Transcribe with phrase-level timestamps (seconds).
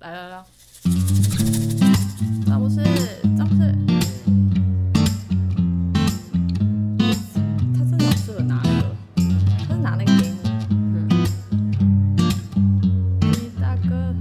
[0.00, 0.44] 来来来，
[2.46, 2.80] 詹姆斯，
[3.36, 3.74] 詹姆斯，
[7.74, 8.94] 他真的很适合拿那个，
[9.66, 10.36] 他是拿那个给你。
[10.80, 11.08] 嗯，
[13.60, 14.14] 大哥，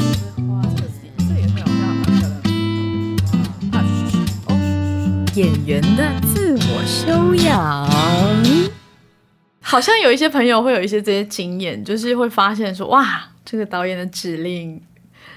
[0.00, 0.10] 这
[0.42, 0.84] 花，这个
[1.18, 2.48] 这个也很好看，蛮漂亮的。
[3.70, 3.78] 啊，
[4.48, 4.50] 哦，
[5.36, 7.88] 演员的自我修养。
[9.60, 14.80] 好像有一些朋友会有一些这些经验，就是会发现说，哇，这个导演的指令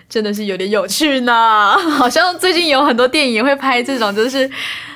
[0.07, 1.75] 真的是有点有趣呢。
[1.97, 4.49] 好像最近有很多电影会拍这种，就是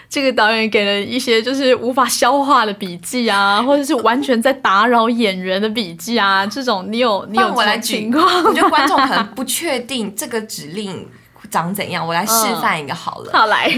[0.08, 8.44] 这个导演给了一些就是无法消化的笔记啊，或者是完全在打扰演员的笔记啊，这种你有你有我来这种情况？
[8.44, 11.08] 我觉得观众可能 不确定这个指令
[11.50, 13.32] 长怎样，我来示范一个好了。
[13.34, 13.72] 好来，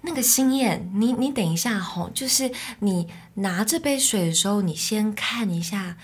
[0.00, 5.96] 那个心燕，你你等一下吼，就是你拿这杯水的时候，你先看一下，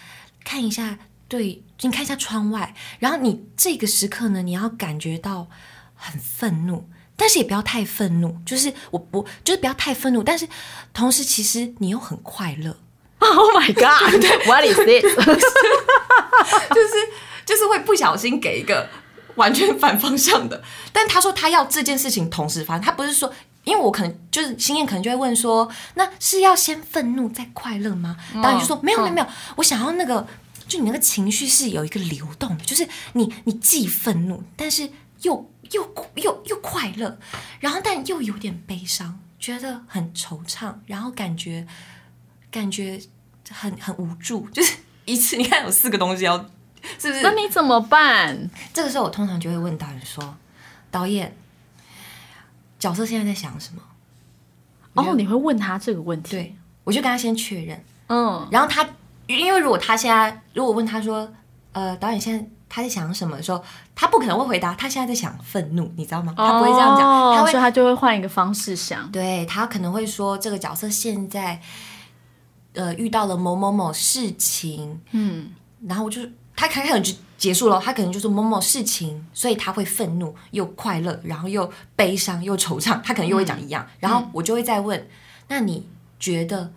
[0.44, 5.46] 看一下，对，你看一下窗外，然后你这个时刻呢，你要感觉到
[5.94, 10.48] 很愤怒，但是也不要太愤怒，就是我不就是不要太愤怒，但是
[10.94, 12.76] 同时其实你又很快乐，
[13.20, 15.04] Oh my God！What is this？
[16.74, 16.94] 就是
[17.44, 18.88] 就是会不小心给一个
[19.34, 20.62] 完全反方向的。
[20.92, 23.32] 但他说他要这件事情同时发生，他不是说，
[23.64, 28.16] 因为我可能就是心燕可能就会问说，那是要先愤怒再快乐吗？
[28.42, 30.26] 导演就说没有没有没有，我想要那个，
[30.68, 34.88] 就你那个情绪是有一个流动的，就是你你既愤怒，但是
[35.22, 37.18] 又又又又快乐，
[37.58, 41.66] 然后但又有点悲伤，觉得很惆怅，然后感觉
[42.50, 43.00] 感觉
[43.50, 46.36] 很很无助，就是一次你看有四个东西要，
[46.98, 47.22] 是不是？
[47.22, 48.50] 那你怎么办？
[48.74, 50.36] 这个时候我通常就会问导演说
[50.92, 51.34] ：“导演，
[52.78, 53.82] 角色现在在想什么
[54.94, 58.88] 哦，你会问他这个问？”题？，对，我就跟他先确认，嗯，然后他
[59.36, 61.30] 因为如果他现在如果问他说
[61.72, 63.62] ：“呃，导演现在他在想什么？”的时候，
[63.94, 66.34] 他不可能会回答他现在在想愤怒，你知道吗？
[66.36, 69.10] 他不会这样讲，哦他会所以他就会换一个方式想。
[69.12, 71.60] 对他可能会说这个角色现在
[72.74, 75.50] 呃遇到了某某某事情，嗯，
[75.86, 76.22] 然后我就
[76.56, 85.06] 他可能就结束了，他可能就说某某事情，所以他会愤怒又快乐，然后又悲伤又惆怅，他可能又会讲一样，然后我就会再问，
[85.48, 85.86] 那你
[86.18, 86.72] 觉得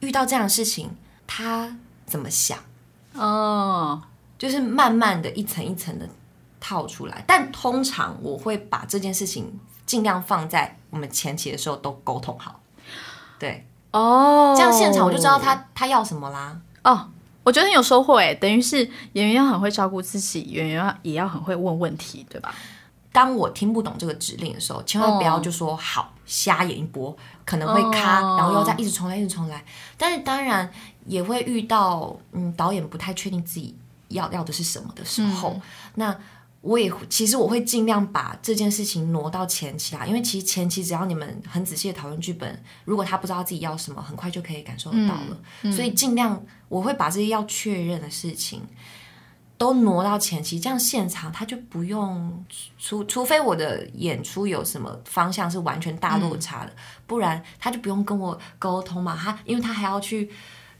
[0.00, 0.90] 遇到这样的事情，
[1.26, 2.58] 他怎么想？
[3.14, 4.02] 哦，
[4.38, 6.08] 就是慢慢的一层一层的
[6.60, 12.60] 套出来，但通常我会把这件事情尽量放在我们前期的时候都沟通好，
[13.38, 16.60] 对，哦，这样现场我就知道他他要什么啦。
[16.84, 17.08] 哦，
[17.42, 18.78] 我觉得很有收获诶，等于是
[19.12, 22.54] 演员要很会照顾自己，演员要也要很会问问题，对吧？
[23.12, 27.16] 当我听不懂这个指令的时候，千万不要就说好瞎演一波，
[27.46, 29.64] 可能会卡，哦然后又再一直重来，一直重来。
[29.96, 30.70] 但是当然
[31.06, 33.74] 也会遇到，嗯，导演不太确定自己
[34.08, 35.60] 要要的是什么的时候，
[35.94, 36.16] 那
[36.60, 45.72] 我也其实我会尽量把这件事情挪到前期啦，因为其实前期只要你们很仔细的讨论剧本，如果他不知道自己要什么，很快就可以感受得到了。
[45.72, 48.62] 所以尽量我会把这些要确认的事情。
[49.58, 52.44] 都挪到前期，这样现场他就不用
[52.76, 56.72] 除除非我的演出有什么方向是完全大落差的，
[57.06, 59.16] 不然他就不用跟我沟通嘛。
[59.16, 60.30] 他因为他还要去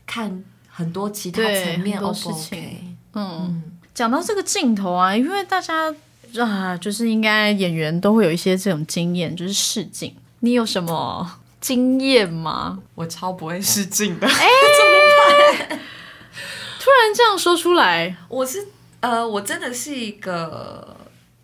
[0.06, 2.84] 看很多其他层面很多 O 事不情 OK？
[3.14, 3.62] 嗯，
[3.94, 5.92] 讲到这个镜头啊，因为大家
[6.38, 10.14] 啊，就是应该演员都会有一些这种经验，就是试镜。
[10.40, 12.78] 你有什么经验吗？
[12.94, 15.80] 我超不会试镜的，哎，怎么办
[16.78, 18.68] 突然这样说出来，我是
[19.00, 20.96] 呃，我真的是一个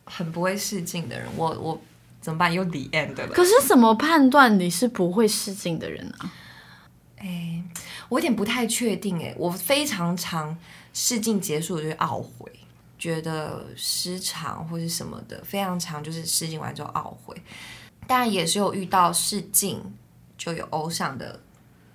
[0.04, 1.26] 很不会试镜的人。
[1.36, 1.80] 我我
[2.20, 2.52] 怎么办？
[2.52, 3.26] 又 the end 了。
[3.28, 6.30] 可是怎么判断你是不会试镜的人啊？
[7.22, 7.62] 哎，
[8.08, 10.56] 我有点不太确定哎，我非常常
[10.92, 12.50] 试镜结束我就会懊悔，
[12.98, 17.40] 觉得失常或是什么的，非常常就是试镜完之后懊悔。
[18.06, 19.80] 当然也是有遇到试镜
[20.36, 21.40] 就有欧上的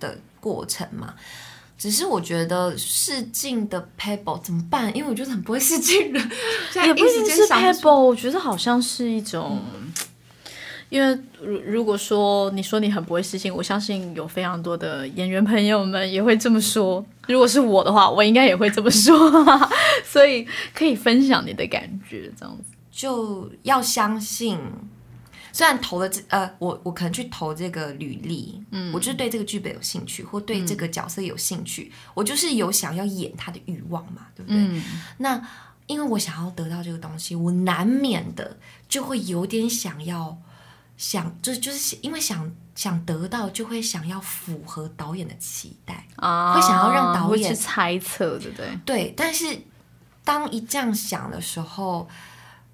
[0.00, 1.14] 的过程嘛。
[1.76, 4.92] 只是我觉得试镜的 pebble 怎么办？
[4.96, 6.18] 因为我觉得很不会试镜的，
[6.84, 9.62] 也不一定是 pebble，我觉得好像是一种，
[10.88, 17.04] 因为如如果说你说你很不会私信，我相信有非常多的演员朋友们也会这么说。
[17.26, 19.30] 如果是我的话，我应该也会这么说，
[20.04, 22.64] 所以可以分享你的感觉，这样子。
[22.90, 24.58] 就要相信，
[25.52, 34.58] 虽然投了这呃，我我可能去投这个履历，嗯，我就是对这个剧本有兴趣，或对这个角色有兴趣，我就是有想要演他的欲望嘛，对不对？
[34.58, 34.82] 嗯，
[35.18, 35.40] 那
[35.86, 38.56] 因为我想要得到这个东西，我难免的
[38.88, 40.36] 就会有点想要
[40.98, 46.06] 想，就是就是因为想想得到，就会想要符合导演的期待。
[46.16, 48.78] 啊会想要让导演去猜测，对不对？
[48.84, 49.58] 对，但是
[50.24, 52.06] 当一这样想的时候，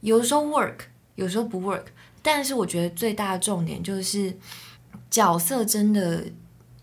[0.00, 0.78] 有时候 work，
[1.14, 1.84] 有时候不 work。
[2.22, 4.34] 但是我觉得最大的重点就是
[5.10, 6.24] 角色真的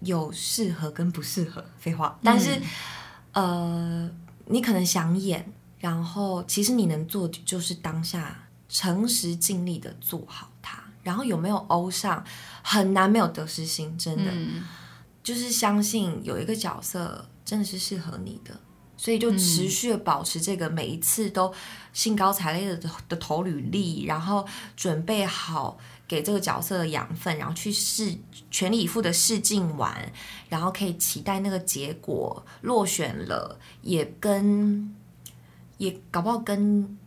[0.01, 1.65] 有适合跟不适合。
[1.79, 2.61] 废话，但是、
[3.31, 4.07] 呃，
[4.45, 10.50] 你可能想演，然后其实你能做的就是当下诚实尽力的做好它。
[11.03, 12.24] 然后有没有欧上，
[12.62, 14.31] 很难没有得失心，真的。
[15.24, 18.59] 就是相信有一个角色真的是适合你的，
[18.98, 21.53] 所以就持续的保持这个每一次都
[21.94, 24.44] 兴高采烈的的投履历，然后
[24.75, 25.77] 准备好
[26.07, 28.18] 给这个角色的养分，然后去试
[28.50, 30.12] 全力以赴的试镜完，
[30.50, 34.92] 然后可以期待那个结果落选了，也跟
[35.77, 36.98] 也搞不好跟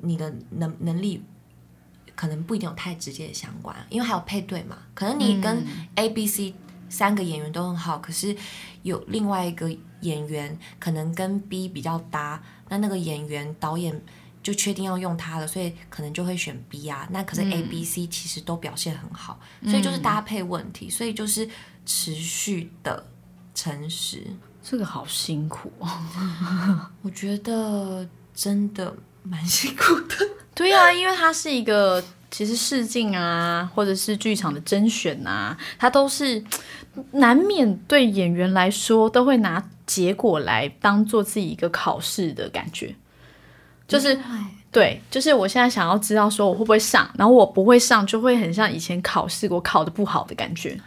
[0.00, 1.22] 你的能能力。
[2.18, 4.76] 可能不一定有太直接的相关，因为还有配对嘛。
[4.92, 6.52] 可能你跟 A、B、C
[6.88, 8.36] 三个演员都很好，可是
[8.82, 9.70] 有另外一个
[10.00, 14.02] 演员可能跟 B 比较搭，那那个演员导演
[14.42, 17.06] 就确定要用他了，所以可能就会选 B 啊。
[17.12, 21.48] 那可是 A、B、C 其实都表现很好，所以就是搭配问题，所以就是
[21.86, 23.06] 持续的
[23.54, 24.26] 诚实。
[24.60, 25.88] 这个好辛苦哦。
[27.02, 28.04] 我觉得
[28.34, 28.92] 真的
[29.28, 30.16] 蛮辛苦的。
[30.54, 36.42] 对啊，因为它是一个其实试镜啊，或者是剧场的甄选啊，它都是
[37.12, 42.94] 难免对演员来说都会拿结果来当做自己一个考试的感觉，
[43.86, 44.18] 就是
[44.72, 50.78] 对，就是我现在想要知道说我会不会上，然后我不会上，就会很像以前考试我考的不好的感觉。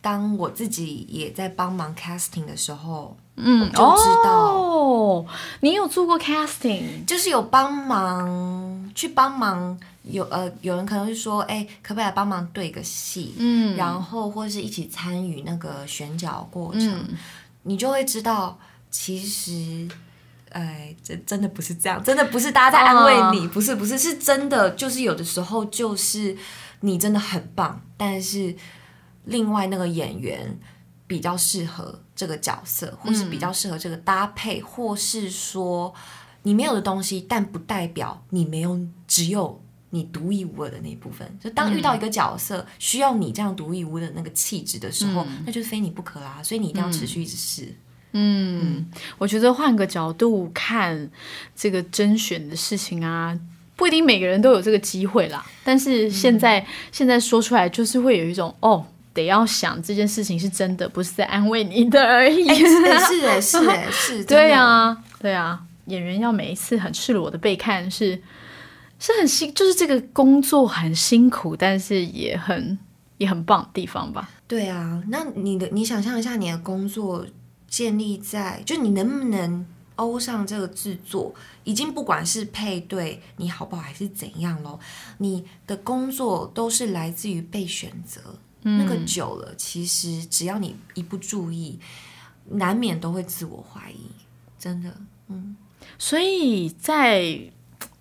[0.00, 4.54] 当我自己也在帮忙 casting 的时候，嗯，就知道。
[4.54, 5.26] 哦，
[5.60, 17.16] 你有做过 casting，就是有帮忙去帮忙，有呃有人可能会说，哎、可不可以来帮忙对个戏，嗯，然后或是一起参与那个选角过程，嗯。
[17.62, 18.58] 你就会知道，
[18.90, 19.88] 其实。
[20.50, 26.34] 哎，真真的不是这样，真的不是大家在安慰你，不是不是，是真的，就是有的时候就是
[26.80, 28.56] 你真的很棒，但是
[29.24, 30.58] 另外那个演员
[31.06, 35.94] 比较适合这个角色，或是比较适合这个搭配，或是说
[36.42, 41.38] 你没有的东西，但不代表你没有只有你独一无二的那一部分。
[41.40, 46.40] 就当遇到一个角色、需要你这样独一无二的那个气质的时候，那就是非你不可啦。
[46.42, 47.74] 所以你一定要持续一直试。
[48.12, 48.86] 嗯，
[49.18, 51.10] 我觉得换个角度看
[51.54, 53.38] 这个甄选的事情啊，
[53.76, 55.44] 不一定每个人都有这个机会啦。
[55.62, 58.86] 但是现在、现在说出来，就是会有一种哦，
[59.16, 62.48] 得要想这件事情是真的，不是在安慰你的而已。
[62.48, 68.20] 哎、是哎是哎是哎是， 对、啊，对啊，演员要每一次很赤裸的被看是
[68.98, 72.78] 是很辛，就是这个工作很辛苦，但是也很
[73.18, 74.28] 也很棒的地方吧。
[74.46, 75.02] 对啊。
[75.08, 77.26] 那你的你想象一下，你的工作
[77.68, 79.66] 建立在，就你能不能
[79.96, 81.34] 欧上这个制作，
[81.64, 84.78] 已经不管是配对你好不好，还是怎样咯，
[85.18, 88.20] 你的工作都是来自于被选择。
[88.66, 91.78] 那个久了，其实只要你一不注意，
[92.50, 94.10] 难免都会自我怀疑。
[94.58, 94.90] 真的，
[95.28, 95.56] 嗯，
[95.98, 97.22] 所以在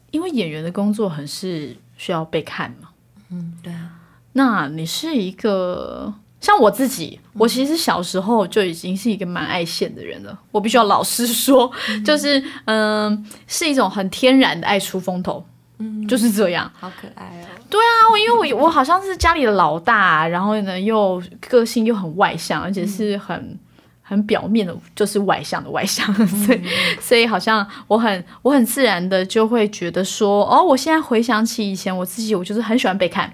[0.10, 2.90] 因为演员的工作很是需要被看嘛，
[3.30, 4.00] 嗯，对啊，
[4.34, 10.40] 那你是一个像我自己，我其实小时候就已经是一个蛮爱现的人了。
[10.52, 11.72] 我必须要老实说，
[12.04, 15.46] 就是嗯、是一种很天然的爱出风头，
[15.80, 16.72] 嗯，就是这样。
[16.80, 17.48] 好可爱哦。
[17.80, 23.60] 啊，我因为我我好像是家里的老大，然后呢又个性又很外向，而且是很。
[24.08, 26.62] 很表面的，就是外向的外向，所以
[27.02, 33.34] 所以好像我很我很自然的就会觉得说，哦，我现在回想起以前我自己，我就是很喜欢被看，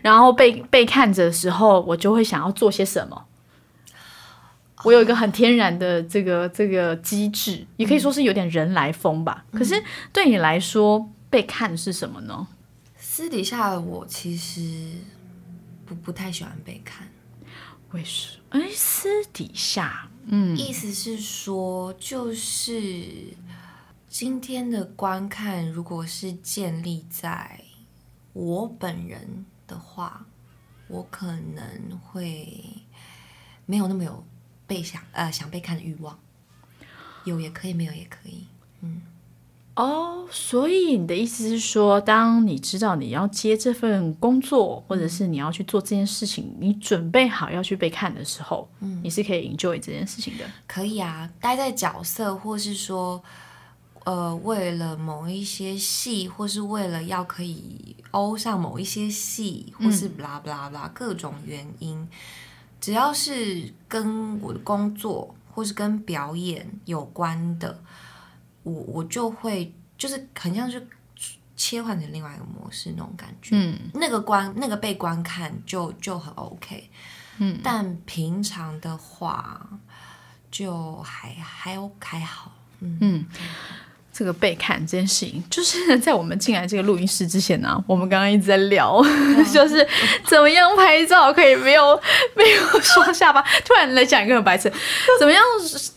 [0.00, 3.24] 然后被被看着的时候，我就会想要做些什么。
[4.84, 9.44] 我有一个很天然的这个这个机制，也可以说是有点人来疯吧。
[9.52, 9.82] 可是
[10.12, 12.46] 对你来说，被看是什么呢？
[12.96, 14.92] 私底下的我其实
[15.84, 17.08] 不不太喜欢被看，
[17.90, 18.60] 为什么？
[18.60, 23.34] 哎，私底下，嗯，意思是说，就是
[24.08, 27.60] 今天的观看，如果是建立在
[28.32, 30.24] 我本人的话，
[30.86, 32.62] 我可能会
[33.66, 34.24] 没有那么有
[34.68, 36.16] 被想呃想被看的欲望，
[37.24, 38.46] 有也可以，没有也可以。
[39.76, 50.44] 哦，所以你的意思是说，当你知道你要接这份工作，或者是你要去做这件事情，你准备好要去被看的时候，嗯，你是可以 enjoy 这件事情的。
[50.68, 53.20] 可以啊，待在角色，或是说，
[54.04, 62.06] 呃，为了某一些戏，或是为了要可以欧上某一些戏，或是 blah blah blah 各种原因，
[62.80, 67.76] 只要是跟我的工作或是跟表演有关的，
[68.64, 70.84] 我我就会就是很像是
[71.56, 73.78] 切换成另外一个模式那种感觉，嗯。
[73.94, 76.90] 那个观那个被观看就就很 OK，
[77.38, 79.68] 嗯，但平常的话
[80.50, 82.98] 就还还还好，嗯。
[83.00, 83.26] 嗯，
[84.16, 89.02] 这个被看这件事情，就是 在我们进来这个录音室之前呢、我们刚刚一直在聊，
[89.52, 89.84] 就是
[90.24, 92.00] 怎么样拍照可以没有
[92.36, 93.42] 没有双下巴。
[93.64, 94.72] 突然来讲一个很白痴，
[95.18, 95.42] 怎么样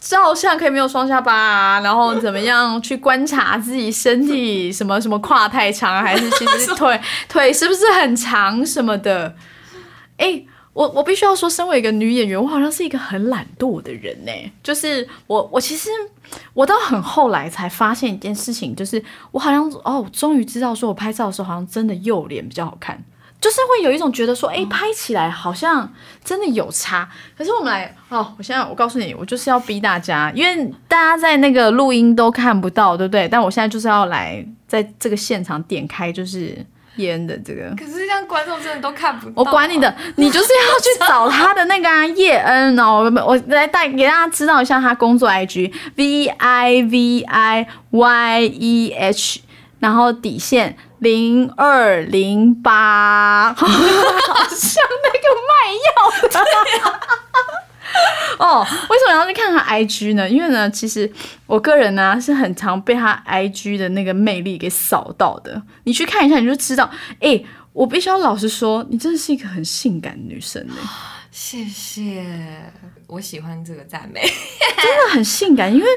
[0.02, 9.36] 照相可以没有双下巴、啊，然后怎么样去观察自己身体什么什么胯太长，还是其实腿腿是不是很长什么的。
[10.18, 10.42] 哎、
[10.78, 14.32] 我我必须要说，身为一个女演员，我好像是一个很懒惰的人呢、
[14.62, 15.90] 就是我我其实
[16.54, 23.04] 我到很后来才发现一件事情，就是我好像哦，终于知道说我拍照的时候好像真的右脸比较好看。
[23.40, 25.92] 就是会有一种觉得说，哎、拍起来好像
[26.24, 27.08] 真的有差。
[27.38, 33.28] 可是我们来，哦，我现在我告诉你，我就是要逼大家，因为大家在那个录音都看不到，对不对？
[33.28, 36.66] 但我现在就是要来在这个现场点开，就是
[36.98, 37.70] 叶恩的这个。
[37.76, 49.42] 可是这样观众真的都看不到、我管你的， 你就是要去找他的那个啊，叶恩哦，我我来带给大家知道一下他工作 IG V I V I Y E H，
[49.80, 53.76] 然后底线零二零八， 好像
[55.04, 55.54] 那个卖
[55.86, 56.40] 药的。
[58.40, 60.30] 哦，为什么要去看他 IG 呢？
[60.30, 61.12] 因为呢，其实
[61.46, 65.62] 我个人呢是很常被他 IG 的那个魅力给扫到的。
[65.86, 66.90] 你去看一下，你就知道。
[67.20, 70.76] 哎、我必须要老实说，你真的是一个很性感的女生呢、
[71.32, 72.24] 谢谢，
[73.08, 74.22] 我喜欢这个赞美。
[74.82, 75.88] 真的很性感，因为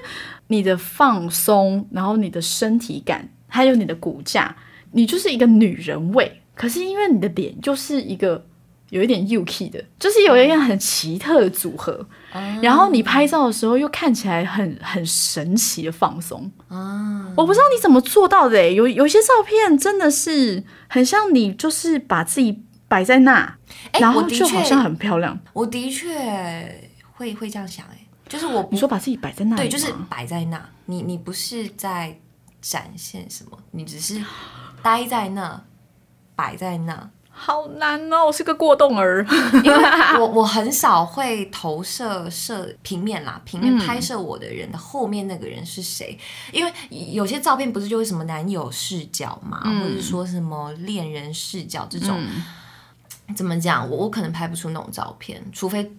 [0.49, 4.57] 你的放松，然后你的身体感，还有你的骨架，
[4.93, 6.41] 你就是一个女人味。
[6.55, 8.47] 可是因为你的脸就是一个
[8.91, 12.07] 有一点 UK 的，就是有一点很奇特的组合。
[12.63, 16.49] 然后你拍照的时候又看起来很很神奇的放松。
[16.69, 23.57] 啊，我不知道你怎么做到的诶，有有些照片真的是很像你，就是把自己摆在那，
[23.93, 25.39] 哎然后就好像很漂亮。
[25.53, 32.17] 我的确会会这样想、哎，就是我不你说把自己摆在那对，就是摆在那，你你不是在
[32.61, 34.23] 展现什么，你只是
[34.83, 35.63] 待在那，
[36.37, 37.11] 摆在那。
[37.31, 39.27] 好难哦，我是个过动儿。
[39.65, 39.79] 因为
[40.19, 46.19] 我 我很少会投射摄平面啦，平面拍摄我的人的后面那个人是谁？
[46.53, 52.21] 因为有些照片不是就会什么男友视角嘛，或者说什么恋人视角这种，
[53.35, 53.89] 怎么讲？
[53.89, 55.91] 我我可能拍不出那种照片，除非。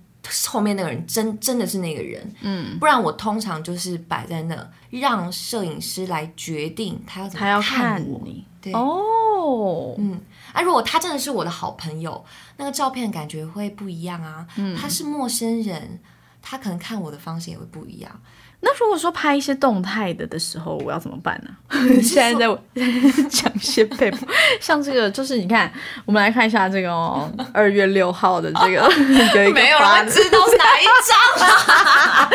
[0.48, 7.60] 后面那个人真真的是那个人，嗯，不然我通常就是摆在那，让摄影师来决定他要怎么。
[7.60, 10.22] 看你对哦，嗯，
[10.54, 12.24] 啊，如果他真的是我的好朋友，
[12.58, 14.48] 那个照片感觉会不一样啊。
[14.56, 16.00] 嗯他是陌生人，
[16.42, 18.22] 他可能看我的方式也会不一样。
[18.64, 21.50] 那如果说拍一些动态的的时候，我要怎么办呢、
[22.02, 22.58] 现在在我
[23.30, 24.28] 讲一些配布，
[24.60, 25.72] 像这个就是你看，
[26.06, 32.30] 我们来看一下这个哦， 二月六号的这个有一个发的知道是哪一张啊。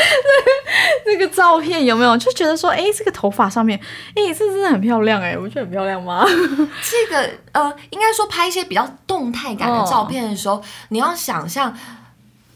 [1.06, 3.78] 那个照片有没有就觉得说，哎，这个头发上面，
[4.16, 6.26] 哎，这真的很漂亮哎，我觉得很漂亮吗？
[6.26, 11.72] 这个呃，应该说拍一些比较动态感的照片的时候，你要想象。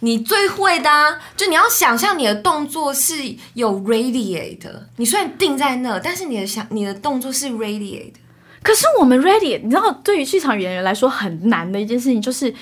[0.01, 3.15] 你最会的、啊，就你要想象你的动作是
[3.55, 4.89] 有 radiate 的。
[4.97, 8.19] 你虽然定在那，但是你的想你的动作是 radiate 的。
[8.63, 12.55] 可是我们 radiate，你知道，对于剧场演员来说很难的一件事情就是，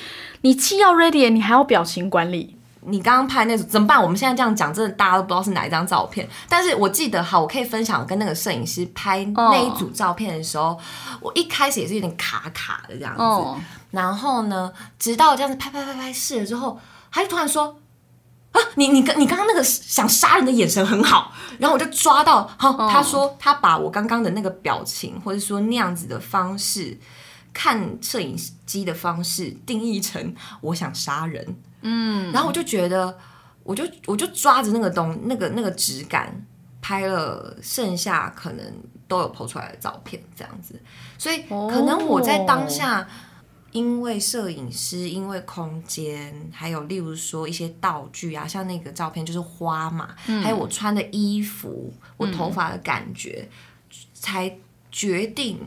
[0.42, 2.56] 你既要 radiate，你还要表情管理。
[2.82, 4.00] 你刚刚拍那种怎么办？
[4.02, 6.26] 我们现在这样讲，真的大家都不知道是哪一张照片。
[6.48, 10.78] 但是我记得，好，我可以分享我跟那个摄影师拍那一组照片的时候，
[11.20, 13.22] 我一开始也是有点卡卡的这样子。
[13.22, 16.78] 哦然后呢，直到这样子拍拍拍拍试了之后，
[17.10, 17.80] 他就突然说
[18.52, 26.96] ：“啊，你你刚你刚刚那个想杀人的眼神很好。”然后我就抓到，好，他说他把我刚刚的那个表情，或者说那样子的方式，
[27.52, 31.56] 看摄影机的方式定义成我想杀人。
[31.82, 33.18] 嗯，然后我就觉得，
[33.64, 36.46] 我就我就抓着那个东那个那个质感，
[36.80, 38.64] 拍了剩下可能
[39.08, 40.80] 都有剖出来的照片，这样子。
[41.16, 43.08] 所以可能我在当下。
[43.78, 53.48] 因为摄影师，因为空间，还有例如说一些道具啊，像那个照片就是花嘛，还有我穿的衣服，我头发的感觉，
[54.12, 54.52] 才
[54.90, 55.60] 决定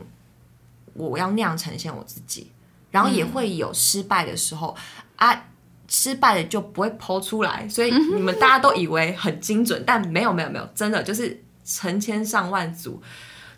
[0.92, 2.50] 我要那样呈现我自己。
[2.90, 4.76] 然后也会有失败的时候、
[5.16, 5.46] 啊，
[5.88, 13.02] 失败的就不会剖出来，所以你们大家都以为很精准，但没有没有没有，真的就是成千上万组。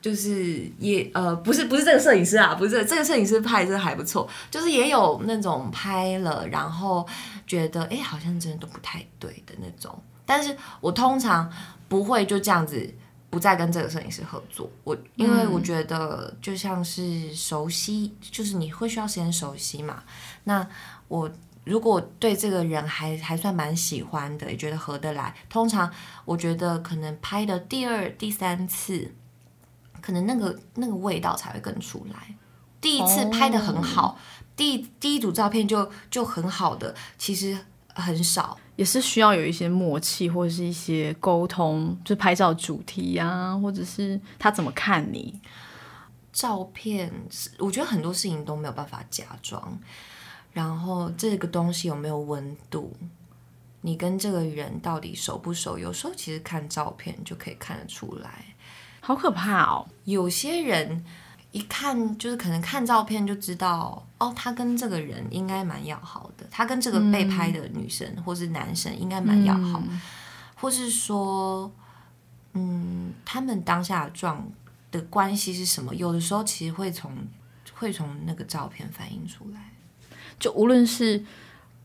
[0.04, 7.08] 就是也呃不是不是这个摄影师啊，不是这个摄影师拍真的还不错，就是也有那种拍了然后
[7.46, 11.50] 觉得哎、诶好像真的都不太对的那种，但是我通常
[11.88, 12.86] 不会就这样子
[13.30, 14.70] 不再跟这个摄影师合作。
[14.84, 20.02] 我因为我觉得就像是熟悉，就是你会需要时间熟悉嘛。
[20.44, 20.68] 那
[21.08, 21.30] 我
[21.64, 25.90] 如果对这个人还还算蛮喜欢的，也觉得合得来，通常
[26.26, 29.10] 我觉得可能拍的第二、第三次，
[30.04, 32.36] 可能那个那个味道才会更出来。
[32.78, 34.18] 第一次拍的很好，
[34.54, 37.58] 第第一组照片就就很好的，其实
[37.94, 38.58] 很少。
[38.76, 45.40] 也是需要有一些默契，或者是一些沟通，就拍照主题呀，或者是他怎么看你。
[46.30, 47.10] 照片，
[47.58, 49.78] 我觉得很多事情都没有办法假装。
[50.52, 52.94] 然后这个东西有没有温度？
[53.80, 55.78] 你跟这个人到底熟不熟？
[55.78, 58.44] 有时候其实看照片就可以看得出来。
[59.00, 59.86] 好可怕哦！
[60.04, 61.04] 有些人。
[61.54, 69.80] 一看就是可能看照片就知道哦，他跟这个人应该蛮要好的，他跟这个被拍的女生或是男生应该蛮要好，
[70.56, 71.70] 或是说，
[72.54, 74.50] 嗯，他们当下状
[74.90, 75.94] 的关系是什么？
[75.94, 77.12] 有的时候其实会从
[77.74, 79.60] 会从那个照片反映出来。
[80.40, 81.22] 就无论是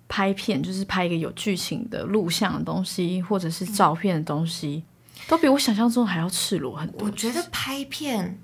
[0.08, 4.84] 拍片，就是拍一个有剧情的录像的东西，或者是照片的东西，
[5.28, 7.08] 都比我想象中还要赤裸很多。
[7.08, 8.40] 我觉得拍片。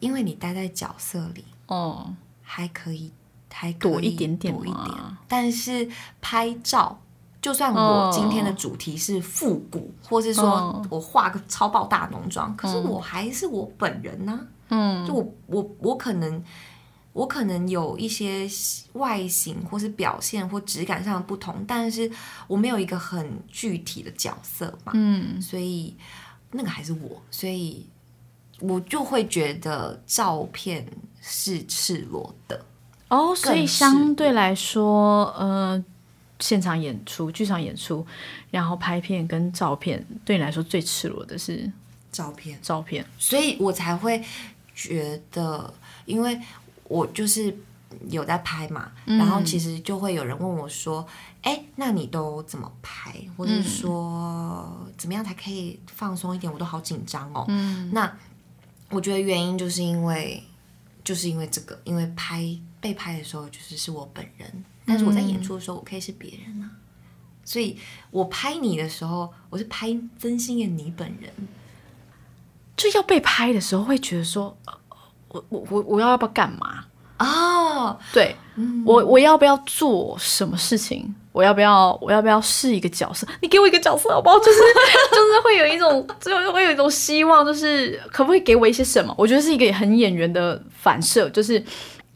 [0.00, 3.10] 因为你待在角色里，哦，还可以，
[3.52, 4.96] 还躲一点点，躲一点。
[5.26, 6.96] 但是拍照，
[7.42, 14.38] 就算我今天的主题是复古，或是说我画个超爆大浓妆，可是我还是我本人呢。
[14.68, 16.44] 嗯，就我我我可能
[17.18, 18.48] 我可能有一些
[18.92, 22.10] 外形或是表现或质感上的不同，但是
[22.46, 24.92] 我没有一个很具体的角色嘛。
[24.94, 25.96] 嗯，所以
[26.52, 27.86] 那个还是我，所以。
[28.60, 30.84] 我就会觉得照片
[31.20, 32.60] 是赤裸的
[33.06, 35.84] 哦，所以相对来说，呃，
[36.40, 38.04] 现场演出、剧场演出，
[38.50, 41.70] 然后拍片跟照片，对你来说最赤裸的是
[42.10, 44.20] 照片，照片，所以我才会
[44.74, 45.72] 觉得，
[46.04, 46.36] 因为
[46.88, 47.56] 我就是
[48.08, 51.06] 有在拍嘛，然后其实就会有人问我说
[51.42, 53.14] ：“哎，那你都怎么拍？
[53.36, 56.52] 或者说怎么样才可以放松一点？
[56.52, 58.18] 我都好紧张哦。”嗯，那。
[58.90, 60.42] 我觉得原因就是因为，
[61.04, 62.42] 就是因为这个，因为拍
[62.80, 66.70] 被拍的时候就是是我本人，但是我在演出的时候我可以是别人啊，
[67.44, 67.76] 所以
[68.10, 71.30] 我拍你的时候，我是拍真心的你本人，
[72.78, 74.56] 就要被拍的时候会觉得说，
[75.28, 76.84] 我我我我要要不要干嘛？
[77.18, 78.36] 哦，对
[78.86, 81.14] 我我要不要做什么事情？
[81.32, 83.26] 我要不要我要不要试一个角色？
[83.40, 84.38] 你给我一个角色好不好？
[84.38, 84.58] 就是
[85.10, 89.12] 就是会有一种，就会有一种希望，就是可不可以给我一些什么？
[89.18, 91.60] 我觉得是一个很演员的反射，就是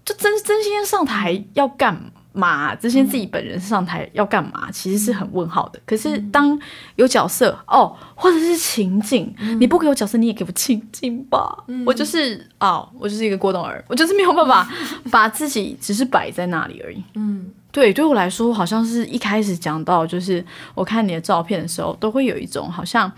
[0.05, 2.03] 就真真心上台要干嘛？
[2.33, 5.81] 嘛，这些自己本人上台要干嘛，其实是很问号的。
[5.85, 6.59] 可是当
[6.97, 11.65] 有角色哦，或者是情景，你不给我角色，你也给我情景吧。
[11.85, 14.69] 我就是哦，我就是一个过动儿，我就是没有办法
[15.13, 17.03] 把自己只是摆在那里而已。
[17.15, 23.11] 嗯，对，对我来说，好像是一开始讲到，就是我看你的照片的时候，都会有一种好像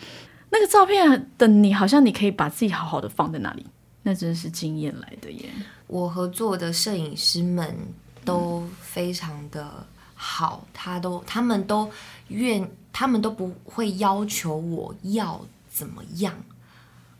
[0.50, 3.64] 那个照片的你，好像你可以把自己好好的放在那里，
[4.02, 5.48] 那真的是经验来的耶。
[5.86, 7.76] 我合作的摄影师们。
[8.24, 11.90] 都非常的好，他都他们都
[12.28, 16.34] 愿，他们都不会要求我要怎么样，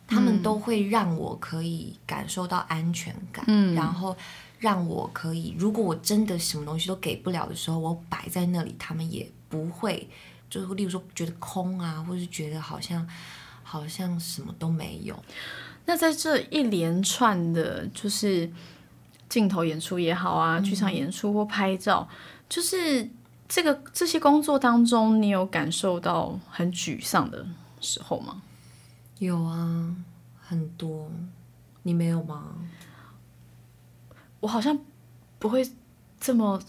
[0.07, 4.15] 他们都会让我可以感受到安全感，嗯，然后
[4.59, 10.09] 让我可以，如果我真的什么东西都给不了的时候，我摆在那里，他们也不会，
[10.49, 13.07] 就是例如说觉得空啊，或是觉得好像
[13.61, 15.21] 好像什么都没有。
[15.85, 18.51] 那在这一连串的，就是。
[19.27, 22.07] 镜头演出也好啊，剧场演出或拍照，
[22.47, 23.09] 就是
[23.47, 27.45] 这个这些工作当中，你有感受到很沮丧的
[27.81, 28.41] 时候吗？
[29.19, 29.95] 有啊，
[30.41, 31.09] 很多。
[31.83, 32.45] 你没有吗？
[34.39, 34.77] 我好像
[35.37, 35.67] 不会
[36.19, 36.59] 这么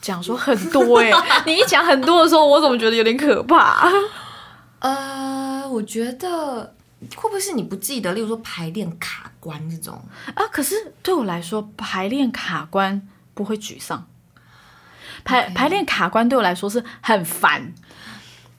[0.00, 1.10] 讲说很多哎，
[1.46, 3.88] 你一讲很多的时候，我怎么觉得有点可怕？
[4.78, 6.74] 呃，我觉得。
[7.16, 8.12] 会不会是你不记得？
[8.12, 10.00] 例如说排练卡关这种
[10.34, 10.44] 啊？
[10.52, 14.08] 可是对我来说，排练卡关不会沮丧。
[15.24, 17.72] 排排练卡关对我来说是很烦。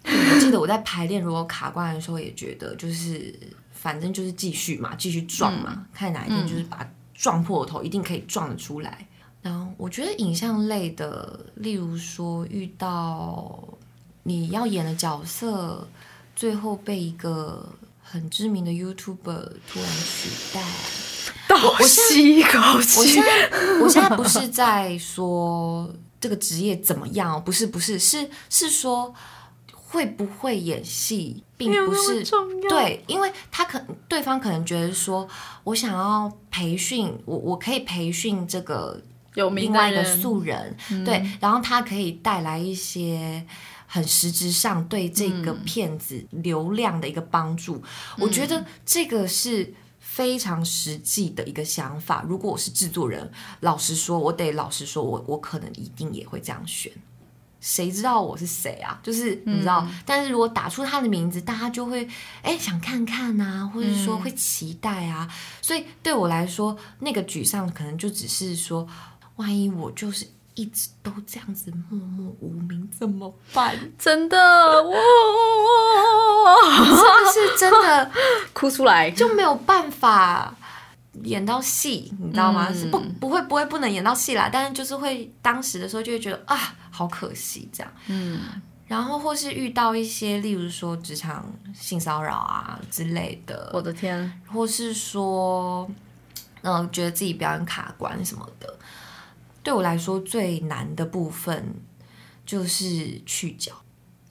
[0.05, 3.37] 我记得我在排练如果卡关的时候，也觉得就是
[3.71, 9.07] 反正就是继续嘛，继续撞嘛，看哪一天就是把撞破头，一定可以撞得出来。
[9.41, 13.63] 然后我觉得影像类的，例如说遇到
[14.23, 15.87] 你要演的角色，
[16.35, 17.67] 最后被一个。
[18.13, 20.61] 很知名的 YouTuber 突然取代，
[21.49, 22.99] 倒吸一口气。
[22.99, 23.49] 我现在
[23.81, 29.11] 我现在不是在说这个职业怎么样，不是不是是是说
[29.73, 35.27] 会不会演戏，并不是重要。，对，因为他可对方可能觉得说，
[35.63, 39.01] 我想要培训我，我可以培训这个
[39.33, 43.43] 有名另外一个的人，素人，对，然后他可以带来一些
[43.93, 47.81] 很实质上对这个嗯片子流量的一个帮助。
[48.17, 49.73] 我觉得这个是。
[50.05, 52.23] 非常实际的一个想法。
[52.27, 56.91] 如果我是制作人，老实说，我得老实说，我我可能一定也会这样选。
[57.59, 58.99] 谁知道我是谁啊？
[59.01, 62.07] 就是你知道，但是如果打出他的名字，大家就会
[62.43, 65.27] 哎想看看呐、或者说会期待啊。
[65.63, 68.87] 所以对我来说，那个沮丧可能就只是说，
[69.37, 73.75] 万一我就是一直都这样子默默无名怎么办？
[73.97, 74.37] 真的，
[74.83, 74.95] 哇，
[76.85, 78.11] 是是真的
[78.53, 80.55] 哭出来，就没有办法
[81.23, 82.71] 演到戏，你知道吗？
[82.73, 87.91] 是不不会不会不能演到戏啦，但是就是会当时的时候就会觉得啊，好可惜这样。
[88.07, 88.41] 嗯，
[88.87, 95.89] 然后或是遇到一些，例如说职场性骚扰啊之类的，我的天，或是说，
[96.61, 98.77] 嗯、觉得自己表演卡关什么的，
[99.63, 101.73] 对我来说最难的部分
[102.45, 103.71] 就是去角，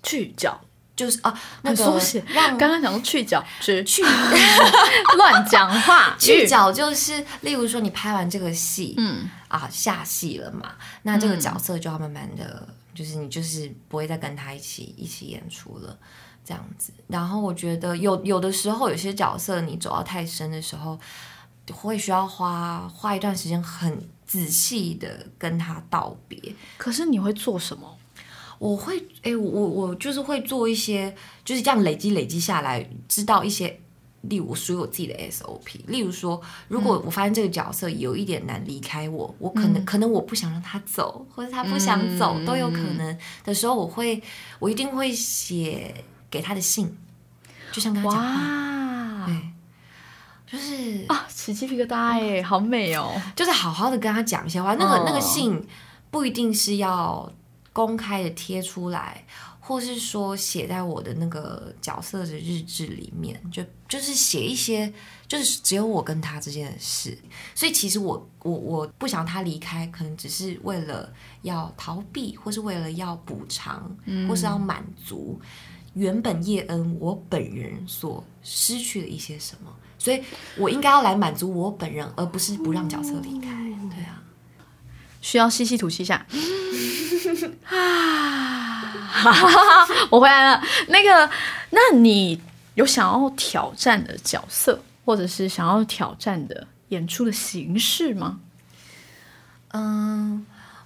[0.02, 0.60] 去角，
[0.94, 4.02] 就是啊，那个缩写让刚刚讲说去角去， 去
[5.16, 15.98] 乱讲话， 去角就是，例如说你拍完这个戏，嗯，啊下戏了嘛，那这个角色就要慢慢的，就是你就是不会再跟他一起一起演出了。
[16.44, 20.98] 这样子，然后我觉得有有的时候有些角色你走到太深的时候，
[21.70, 23.96] 会需要花花一段时间很
[24.32, 26.40] 仔细的跟他道别。
[26.78, 27.98] 可是你会做什么？
[28.58, 31.14] 我会，哎、我我我就是会做一些，
[31.44, 33.78] 就是这样累积累积下来，知道一些，
[34.22, 35.84] 例如我属于我自己的 SOP。
[35.86, 44.22] 例如说，如果我发现这个角色有一点难离开我，我可能、可能我不想让他走，或者他不想走、都有可能的时候，我会
[44.58, 46.96] 我一定会写给他的信，
[47.70, 49.34] 就像跟他讲话，哇，对，
[50.52, 54.74] 就是啊，起鸡皮疙瘩哎，好美哦，就是好好的跟他讲一些话。
[54.74, 55.66] 那个、哦那个信
[56.10, 57.32] 不一定是要
[57.72, 59.24] 公开的贴出来，
[59.60, 64.92] 或是说写在我的那个角色的日志里面，就就是写一些，
[65.26, 67.16] 就是只有我跟他之间的事。
[67.54, 71.10] 所以其实我我我不想他离开，可能只是为了
[71.40, 73.90] 要逃避，或是为了要补偿，
[74.28, 75.40] 或是要满足
[75.94, 79.74] 原本叶恩我本人所失去的一些什么。
[80.02, 80.20] 所以
[80.56, 83.48] 我应该要来满足我本人，而不是不让角色离开。
[83.94, 84.20] 对啊。
[85.20, 86.26] 需要吸气吐气一下。
[87.70, 88.82] 啊，
[90.10, 90.60] 我回来了。
[90.88, 91.30] 那个，
[91.70, 92.40] 那你
[92.74, 98.40] 有想要挑战的角色，或者是想要挑战的演出的形式吗？
[99.68, 100.44] 嗯，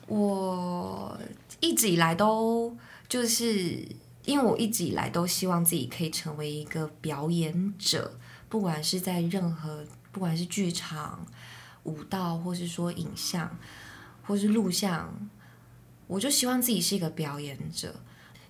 [0.09, 1.18] 我
[1.61, 2.76] 一直以来都
[3.09, 3.88] 就是
[4.26, 8.18] 因为我一直以来都希望自己可以成为一个表演者，
[8.57, 11.27] 不管是在任何，不管是剧场、
[11.83, 13.55] 舞蹈，或是说影像，
[14.23, 15.12] 或是录像，
[16.07, 17.95] 我就希望自己是一个表演者。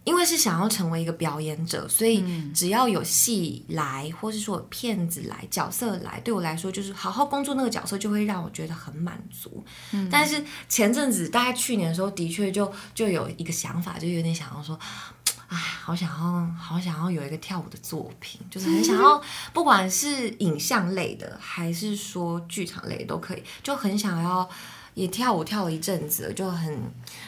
[0.04, 9.64] 因为是想要成为一个表演者，所以只要有戏来，或是说有片子来、角色来，对我来说就是好好工作那个角色，就会让我觉得很满足。
[10.08, 14.78] 但是前阵子大概去年的时候，的确就就有一个想法，就有点想要说，
[15.48, 19.22] 哎，好想要，好想要有一个跳舞的作品，就是很想要，
[19.54, 24.48] 不管是影像类的，还是说剧场类的都可以，就很想要
[24.94, 26.80] 也跳舞跳了一阵子了，就很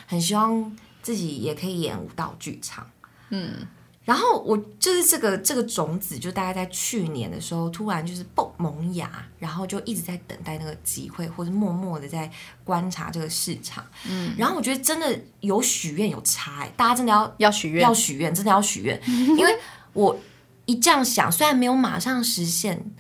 [0.07, 2.89] 很希望自己也可以演舞蹈剧场。
[3.31, 3.67] 嗯，
[4.09, 12.31] 然后我就是这个这个种子，就大概在去年的时候，突然就是蹦萌芽，然后就一直在等待那个机会，或者默默的在
[12.65, 13.85] 观察这个市场。
[14.09, 19.59] 嗯，然后我觉得真的有许愿有差、欸，大家真的要要许愿要许愿，真的要许愿， 因为
[19.93, 20.19] 我
[20.65, 22.91] 一这样想，虽然没有马上实现，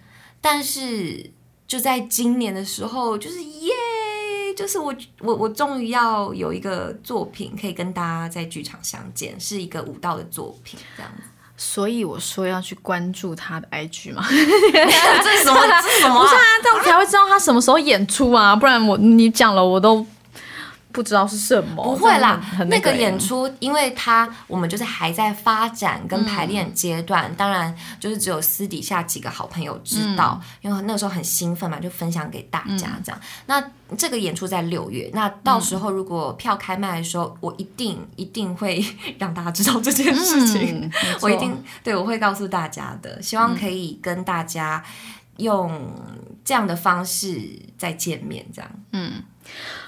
[0.42, 1.30] 但是
[1.66, 3.72] 就在今年的时候，就是耶，
[4.58, 11.22] 就是我我我终于要有一个作品可以跟大家在剧场相见，是一个舞蹈的作品，这样子。
[11.56, 15.60] 所以我说要去关注他的 IG 嘛， 这是什么？
[15.82, 16.28] 这是什么、啊？
[16.60, 20.04] 这样才会知道他什么时候演出啊，不然我你讲了我都
[20.92, 21.82] 不知道是什么。
[21.82, 33.20] 不会啦那个个演出，因为它我们就是还在发展跟排练阶段，当然就是只有私底下几个好朋友知道，因为那个时候很兴奋嘛，就分享给大家这样。
[33.46, 33.62] 那
[33.96, 38.84] 这个演出在六月，那到时候如果票开卖的时候，我一定一定会
[39.18, 40.80] 让大家知道这件事情。
[40.84, 44.82] 嗯我一定对我会告诉大家的，希望可以跟大家
[45.38, 45.92] 用
[46.44, 47.40] 这样的方式
[47.76, 48.70] 再见面，这样。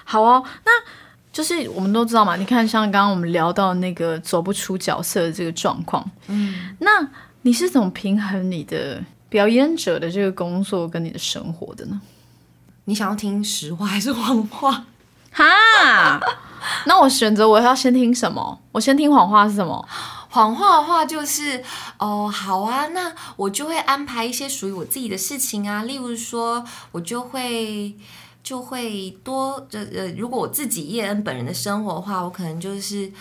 [0.04, 0.44] 好哦。
[0.64, 0.70] 那
[1.32, 7.08] 就是我们都知道嘛，你看像刚刚我们聊到那个走不出角色的这个状况，嗯，那
[7.42, 12.00] 你是怎么平衡你的表演者的这个工作跟你的生活的呢？
[12.86, 14.86] 你想要听实话还是谎话？
[15.32, 15.44] 哈，
[16.86, 18.60] 那我选择我要先听什么？
[18.72, 19.88] 我先听谎话是什么？
[20.28, 21.62] 谎话的话就是，
[21.98, 27.94] 哦，好啊，那我就会安排一些属于我自己的事情啊，例如说，我就会
[28.42, 33.12] 就会多，呃呃，如果我自己叶恩本人的生活的话，我可能就是。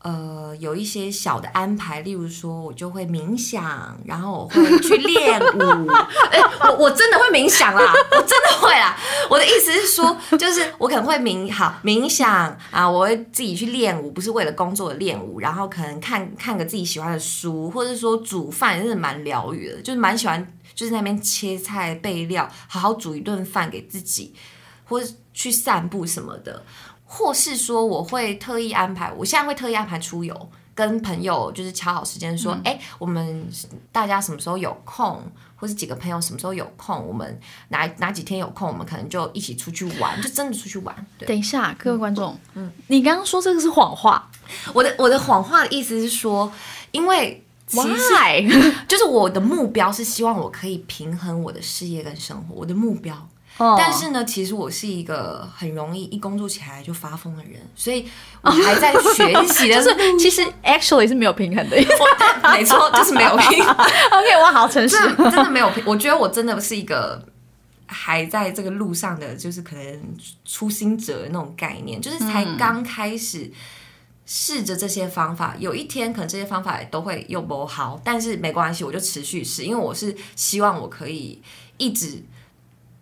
[0.00, 5.90] 呃，有一些小的安排，例如说，我就会冥想，然后我会去练舞。
[6.30, 8.96] 哎、我我真的会冥想啦，我真的会啦。
[9.28, 24.32] 我的意思是说，就是我可能会冥好冥想啊，我会自己去练舞，不是为了工作的练舞，然后可能看看个自己喜欢的书，或者说煮饭，真的蛮疗愈的，就是蛮喜欢，就是那边切菜备料，好好煮一顿饭给自己，
[24.88, 26.64] 或者去散步什么的。
[27.10, 33.48] 或是说我会特意安排，我现在会特意安排出游，跟朋友就是敲好时间说，哎、我们
[33.90, 35.18] 大家什么时候有空，
[35.56, 40.94] 或是几个朋友什么时候有空，我们哪哪几天有空，我们可能就一起出去玩，就真的出去玩。
[41.16, 44.30] 对，等一下，各位观众，嗯，你刚刚说这个是谎话
[44.74, 46.52] 我的我的谎话的意思是说，
[46.90, 48.46] 因为其实，why？
[48.86, 53.28] 就是我的目标是希望我可以平衡我的事业跟生活，我的目标。
[53.58, 58.08] 哦但是呢，其实我是一个很容易一工作起来就发疯的人，所以
[58.40, 61.76] 我还在学习的 就是其实 actually 是没有平衡的。
[61.76, 64.96] 我没错，就是没有平衡， OK，我好诚实。
[65.16, 65.82] 真的没有平。
[65.86, 67.22] 我觉得我真的是一个
[67.86, 70.00] 还在这个路上的，就是可能
[70.44, 73.52] 初心者的那种概念，就是才刚开始。
[74.30, 81.40] 试着这些方法，有一天可能这些方法都会又不好，但是没关系，我就持续试，因为我是希望我可以
[81.78, 82.22] 一直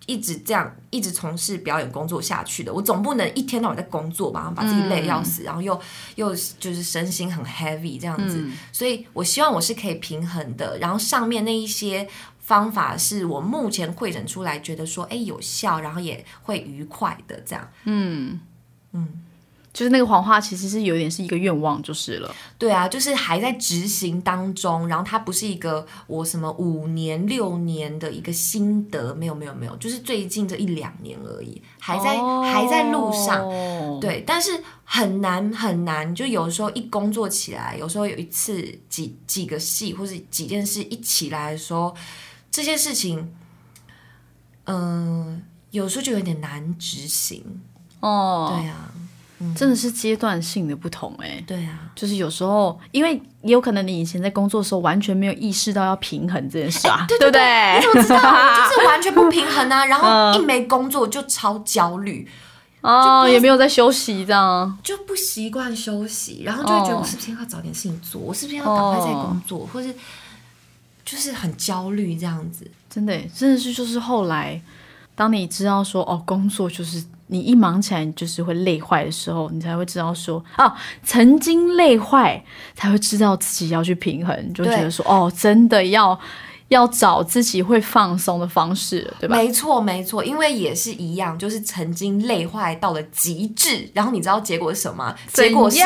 [0.07, 2.73] 一直这样一直从事表演工作下去的。
[2.73, 5.79] 我总不能一天到晚在工作吧，把自己累得要死，然后又
[6.15, 8.49] 又就是身心很 heavy 这样子。
[8.73, 17.69] 所以我希望我是可以平衡的，然后上面那一些方法是我目前会诊出来，觉得说哎有效，然后也会愉快的这样。
[19.77, 22.35] 就是那个谎话，其实是有点是一个愿望，就是了。
[22.57, 33.47] 对啊，就是还在执行当中，然后它不是一个我什么五年六年的一个心得，没有没有没有，就是最近这一两年而已，还在、还在路上。
[33.47, 41.95] 哦对，但是很难很难，就有时候一工作起来，有时候有一次几几个戏或者几件事一起来的时候，
[42.51, 43.31] 这些事情，
[44.65, 47.61] 嗯、有时候就有点难执行。
[48.01, 48.93] 哦，对啊，
[49.55, 57.77] 真的是阶段性的不同哎、对啊，就是有时候，因为也有可能你以前在工作的时候完全没有意识到要平衡这件事啊，对不对？
[57.79, 58.17] 你怎么知道？
[58.33, 62.27] 我就是完全不平衡啊，然后一没工作就超焦虑，
[62.81, 64.79] 哦，也没有在休息这样。
[64.83, 69.95] 就不习惯休息，然后就会觉得哦我是不是要找点事情做，我是不是要赶快在工作，或是
[71.05, 72.67] 就是很焦虑这样子。
[72.89, 74.59] 真的，真的是就是后来，
[75.15, 86.19] 当你知道说哦，工作就是你一忙起来你就是会累坏的时候，你才会知道说哦，曾经累坏，才会知道自己要去平衡，就觉得说哦，真的要
[86.69, 89.37] 要找自己会放松的方式，对吧？
[89.37, 95.15] 没错，没错，因为也是一样，就是曾经累坏到了极致，然后你知道结果是什么？
[95.33, 95.79] 结果是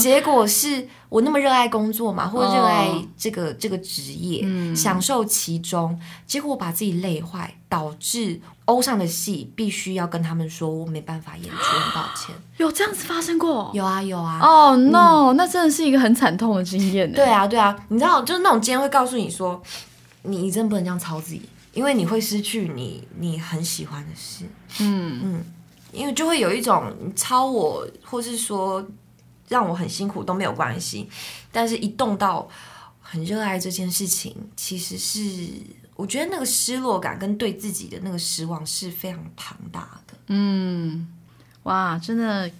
[0.00, 12.34] 结果是我那么热爱工作嘛，或者热爱哦这个、这个职业，享受其中，结果我把自己累坏，导致欧上的戏必须要跟他们说我没办法演出，很抱歉。
[12.56, 13.70] 有这样子发生过？
[13.74, 17.12] 有啊有啊，哦、no，那真的是一个很惨痛的经验。
[17.12, 19.62] 对啊对啊，你知道，就是那种今天会告诉你说，
[20.26, 24.44] 你你真不能这样操自己，因为你会失去你你很喜欢的事。
[24.80, 25.44] 嗯嗯，
[25.92, 28.86] 因为就会有一种超我，或是说
[29.48, 31.08] 让我很辛苦都没有关系，
[31.52, 32.48] 但是一动到
[33.00, 35.48] 很热爱这件事情，其实是
[35.94, 40.14] 我觉得那个失落感跟对自己的那个失望是非常庞大的。
[40.28, 41.08] 嗯
[41.62, 42.50] 哇，真的，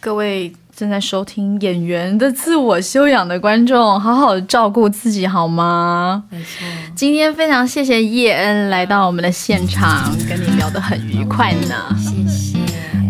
[0.00, 6.24] 各位正在收听演员的自我修养的观众，好好照顾自己好吗？
[6.30, 11.74] 没错，今天非常谢谢叶恩来到我们的现场，跟你聊得很愉快呢。
[11.98, 12.56] 谢谢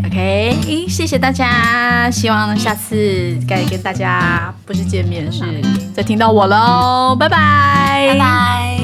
[0.05, 5.45] ，OK，谢谢大家，希望下次该跟大家不是见面，是
[5.95, 8.19] 再听到我喽，拜拜，拜。
[8.19, 8.81] 拜。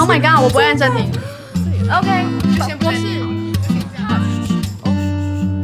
[0.00, 1.10] Oh my god，我不会按暂停。
[1.90, 2.24] OK，
[2.56, 3.21] 就先不是。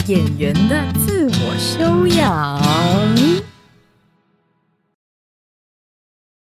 [0.09, 2.59] 演员的自我修养。